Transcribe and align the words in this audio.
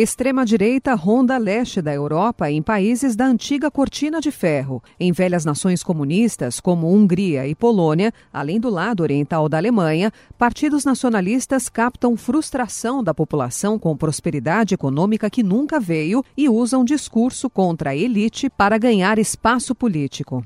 Extrema-direita 0.00 0.94
ronda 0.94 1.36
leste 1.38 1.82
da 1.82 1.92
Europa 1.92 2.48
em 2.48 2.62
países 2.62 3.16
da 3.16 3.26
antiga 3.26 3.68
cortina 3.68 4.20
de 4.20 4.30
ferro. 4.30 4.80
Em 5.00 5.10
velhas 5.10 5.44
nações 5.44 5.82
comunistas, 5.82 6.60
como 6.60 6.88
Hungria 6.88 7.48
e 7.48 7.52
Polônia, 7.52 8.14
além 8.32 8.60
do 8.60 8.70
lado 8.70 9.02
oriental 9.02 9.48
da 9.48 9.56
Alemanha, 9.56 10.12
partidos 10.38 10.84
nacionalistas 10.84 11.68
captam 11.68 12.16
frustração 12.16 13.02
da 13.02 13.12
população 13.12 13.76
com 13.76 13.96
prosperidade 13.96 14.72
econômica 14.72 15.28
que 15.28 15.42
nunca 15.42 15.80
veio 15.80 16.24
e 16.36 16.48
usam 16.48 16.84
discurso 16.84 17.50
contra 17.50 17.90
a 17.90 17.96
elite 17.96 18.48
para 18.48 18.78
ganhar 18.78 19.18
espaço 19.18 19.74
político. 19.74 20.44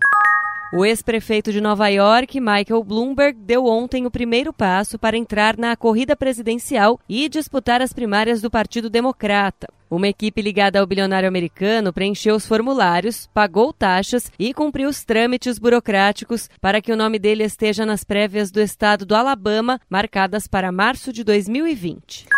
O 0.75 0.87
ex-prefeito 0.87 1.53
de 1.53 1.61
Nova 1.61 1.89
York, 1.89 2.41
Michael 2.41 2.83
Bloomberg, 2.83 3.39
deu 3.39 3.67
ontem 3.67 4.07
o 4.07 4.11
primeiro 4.11 4.55
passo 4.55 4.99
para 4.99 5.19
entrar 5.19 5.59
na 5.59 5.77
corrida 5.77 6.17
presidencial 6.17 6.99
e 7.07 7.29
disputar 7.29 7.83
as 7.83 7.93
primárias 7.93 8.41
do 8.41 8.51
Partido 8.51 8.89
Democrata. 8.89 9.69
Uma 9.91 10.09
equipe 10.09 10.41
ligada 10.41 10.81
ao 10.81 10.87
bilionário 10.87 11.29
americano 11.29 11.93
preencheu 11.93 12.35
os 12.35 12.47
formulários, 12.47 13.29
pagou 13.35 13.71
taxas 13.71 14.33
e 14.39 14.55
cumpriu 14.55 14.89
os 14.89 15.05
trâmites 15.05 15.59
burocráticos 15.59 16.49
para 16.59 16.81
que 16.81 16.91
o 16.91 16.97
nome 16.97 17.19
dele 17.19 17.45
esteja 17.45 17.85
nas 17.85 18.03
prévias 18.03 18.51
do 18.51 18.59
estado 18.59 19.05
do 19.05 19.15
Alabama, 19.15 19.79
marcadas 19.91 20.47
para 20.47 20.73
março 20.73 21.13
de 21.13 21.23
2020. 21.23 22.29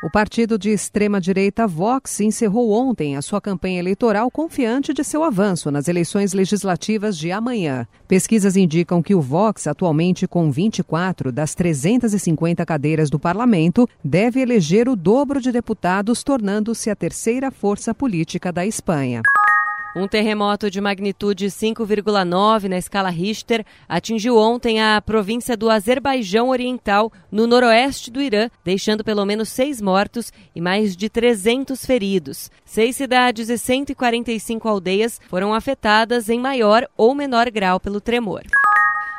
O 0.00 0.08
partido 0.08 0.56
de 0.56 0.70
extrema-direita 0.70 1.66
Vox 1.66 2.20
encerrou 2.20 2.70
ontem 2.70 3.16
a 3.16 3.22
sua 3.22 3.40
campanha 3.40 3.80
eleitoral 3.80 4.30
confiante 4.30 4.94
de 4.94 5.02
seu 5.02 5.24
avanço 5.24 5.72
nas 5.72 5.88
eleições 5.88 6.32
legislativas 6.32 7.18
de 7.18 7.32
amanhã. 7.32 7.84
Pesquisas 8.06 8.56
indicam 8.56 9.02
que 9.02 9.12
o 9.12 9.20
Vox, 9.20 9.66
atualmente 9.66 10.28
com 10.28 10.52
24 10.52 11.32
das 11.32 11.52
350 11.52 12.64
cadeiras 12.64 13.10
do 13.10 13.18
parlamento, 13.18 13.88
deve 14.04 14.40
eleger 14.40 14.88
o 14.88 14.94
dobro 14.94 15.40
de 15.40 15.50
deputados, 15.50 16.22
tornando-se 16.22 16.90
a 16.90 16.94
terceira 16.94 17.50
força 17.50 17.92
política 17.92 18.52
da 18.52 18.64
Espanha. 18.64 19.22
Um 19.98 20.06
terremoto 20.06 20.70
de 20.70 20.80
magnitude 20.80 21.46
5,9 21.46 22.68
na 22.68 22.78
escala 22.78 23.08
Richter 23.08 23.66
atingiu 23.88 24.36
ontem 24.36 24.80
a 24.80 25.02
província 25.02 25.56
do 25.56 25.68
Azerbaijão 25.68 26.50
Oriental, 26.50 27.12
no 27.32 27.48
noroeste 27.48 28.08
do 28.08 28.22
Irã, 28.22 28.48
deixando 28.64 29.02
pelo 29.02 29.24
menos 29.24 29.48
seis 29.48 29.80
mortos 29.80 30.32
e 30.54 30.60
mais 30.60 30.96
de 30.96 31.08
300 31.08 31.84
feridos. 31.84 32.48
Seis 32.64 32.94
cidades 32.94 33.48
e 33.48 33.58
145 33.58 34.68
aldeias 34.68 35.20
foram 35.28 35.52
afetadas 35.52 36.28
em 36.28 36.38
maior 36.38 36.86
ou 36.96 37.12
menor 37.12 37.50
grau 37.50 37.80
pelo 37.80 38.00
tremor. 38.00 38.42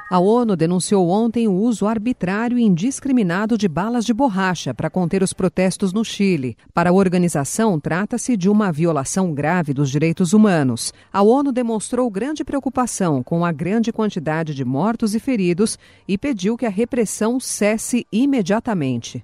A 0.09 0.17
ONU 0.17 0.55
denunciou 0.55 1.07
ontem 1.07 1.47
o 1.47 1.53
uso 1.53 1.85
arbitrário 1.85 2.57
e 2.57 2.63
indiscriminado 2.63 3.55
de 3.55 3.67
balas 3.67 4.03
de 4.03 4.11
borracha 4.11 4.73
para 4.73 4.89
conter 4.89 5.21
os 5.21 5.33
protestos 5.33 5.93
no 5.93 6.03
Chile. 6.03 6.57
Para 6.73 6.89
a 6.89 6.93
organização, 6.93 7.79
trata-se 7.79 8.35
de 8.35 8.49
uma 8.49 8.71
violação 8.71 9.31
grave 9.31 9.71
dos 9.71 9.91
direitos 9.91 10.33
humanos. 10.33 10.91
A 11.13 11.21
ONU 11.21 11.51
demonstrou 11.51 12.09
grande 12.09 12.43
preocupação 12.43 13.21
com 13.21 13.45
a 13.45 13.51
grande 13.51 13.93
quantidade 13.93 14.55
de 14.55 14.65
mortos 14.65 15.13
e 15.13 15.19
feridos 15.19 15.77
e 16.07 16.17
pediu 16.17 16.57
que 16.57 16.65
a 16.65 16.71
repressão 16.71 17.39
cesse 17.39 18.07
imediatamente. 18.11 19.23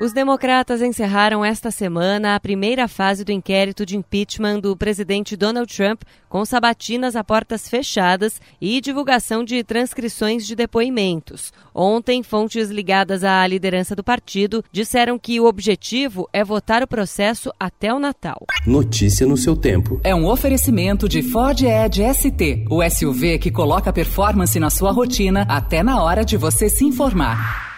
Os 0.00 0.14
democratas 0.14 0.80
encerraram 0.80 1.44
esta 1.44 1.70
semana 1.70 2.34
a 2.34 2.40
primeira 2.40 2.88
fase 2.88 3.22
do 3.22 3.32
inquérito 3.32 3.84
de 3.84 3.98
impeachment 3.98 4.58
do 4.58 4.74
presidente 4.74 5.36
Donald 5.36 5.70
Trump, 5.70 6.04
com 6.26 6.42
sabatinas 6.42 7.14
a 7.14 7.22
portas 7.22 7.68
fechadas 7.68 8.40
e 8.58 8.80
divulgação 8.80 9.44
de 9.44 9.62
transcrições 9.62 10.46
de 10.46 10.56
depoimentos. 10.56 11.52
Ontem, 11.74 12.22
fontes 12.22 12.70
ligadas 12.70 13.22
à 13.24 13.46
liderança 13.46 13.94
do 13.94 14.02
partido 14.02 14.64
disseram 14.72 15.18
que 15.18 15.38
o 15.38 15.44
objetivo 15.44 16.26
é 16.32 16.42
votar 16.42 16.82
o 16.82 16.88
processo 16.88 17.52
até 17.60 17.92
o 17.92 17.98
Natal. 17.98 18.46
Notícia 18.66 19.26
no 19.26 19.36
seu 19.36 19.54
tempo. 19.54 20.00
É 20.02 20.14
um 20.14 20.26
oferecimento 20.26 21.06
de 21.06 21.20
Ford 21.22 21.60
Edge 21.60 22.02
ST, 22.14 22.64
o 22.70 22.82
SUV 22.88 23.38
que 23.38 23.50
coloca 23.50 23.92
performance 23.92 24.58
na 24.58 24.70
sua 24.70 24.92
rotina 24.92 25.42
até 25.46 25.82
na 25.82 26.02
hora 26.02 26.24
de 26.24 26.38
você 26.38 26.70
se 26.70 26.86
informar. 26.86 27.69